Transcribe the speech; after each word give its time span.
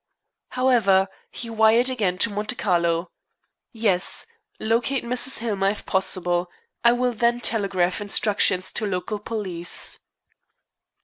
However, 0.57 1.09
he 1.29 1.47
wired 1.47 1.87
again 1.87 2.17
to 2.17 2.31
Monte 2.31 2.55
Carlo: 2.55 3.11
"Yes. 3.71 4.25
Locate 4.59 5.03
Mrs. 5.03 5.37
Hillmer, 5.37 5.69
if 5.69 5.85
possible. 5.85 6.49
I 6.83 6.91
will 6.91 7.13
then 7.13 7.39
telegraph 7.39 8.01
instructions 8.01 8.71
to 8.71 8.87
local 8.87 9.19
police." 9.19 9.99